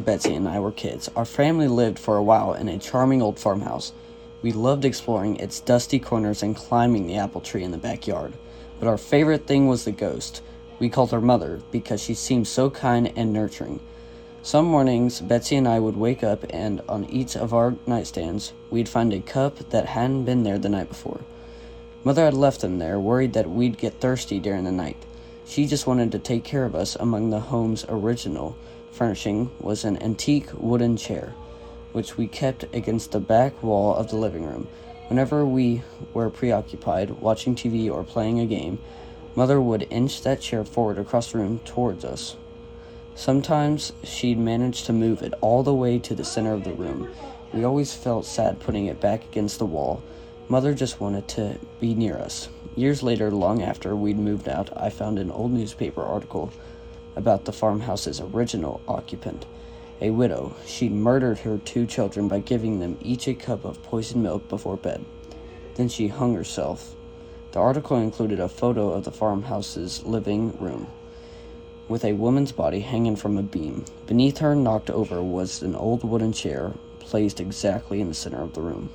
[0.00, 3.38] Betsy and I were kids, our family lived for a while in a charming old
[3.38, 3.92] farmhouse.
[4.42, 8.32] We loved exploring its dusty corners and climbing the apple tree in the backyard.
[8.80, 10.42] But our favorite thing was the ghost.
[10.80, 13.78] We called her Mother because she seemed so kind and nurturing.
[14.42, 18.88] Some mornings, Betsy and I would wake up, and on each of our nightstands, we'd
[18.88, 21.20] find a cup that hadn't been there the night before.
[22.02, 24.96] Mother had left them there, worried that we'd get thirsty during the night.
[25.46, 26.96] She just wanted to take care of us.
[26.96, 28.56] Among the home's original
[28.94, 31.34] furnishing was an antique wooden chair,
[31.90, 34.68] which we kept against the back wall of the living room.
[35.08, 38.78] Whenever we were preoccupied watching TV or playing a game,
[39.34, 42.36] Mother would inch that chair forward across the room towards us.
[43.16, 47.12] Sometimes she'd manage to move it all the way to the center of the room.
[47.52, 50.02] We always felt sad putting it back against the wall.
[50.48, 52.48] Mother just wanted to be near us.
[52.76, 56.52] Years later, long after we'd moved out, I found an old newspaper article
[57.16, 59.46] about the farmhouse's original occupant,
[60.00, 60.54] a widow.
[60.66, 64.76] She'd murdered her two children by giving them each a cup of poisoned milk before
[64.76, 65.04] bed.
[65.74, 66.94] Then she hung herself.
[67.52, 70.88] The article included a photo of the farmhouse's living room
[71.88, 73.84] with a woman's body hanging from a beam.
[74.06, 78.54] Beneath her, knocked over, was an old wooden chair placed exactly in the center of
[78.54, 78.88] the room.